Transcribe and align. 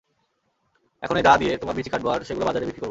এখন 1.03 1.15
এই 1.19 1.25
দা 1.27 1.33
দিয়ে 1.37 1.53
তোমার 1.57 1.75
বিচি 1.77 1.89
কাটবো 1.89 2.09
আর 2.13 2.21
সেগুলো 2.27 2.45
বাজারে 2.47 2.65
বিক্রি 2.65 2.71
করবো। 2.71 2.79